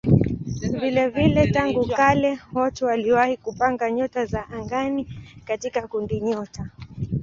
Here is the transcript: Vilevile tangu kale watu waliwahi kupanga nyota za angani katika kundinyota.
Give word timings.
Vilevile 0.71 1.47
tangu 1.51 1.85
kale 1.85 2.39
watu 2.53 2.85
waliwahi 2.85 3.37
kupanga 3.37 3.91
nyota 3.91 4.25
za 4.25 4.49
angani 4.49 5.07
katika 5.45 5.87
kundinyota. 5.87 6.69